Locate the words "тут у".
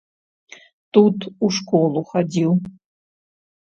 0.97-1.51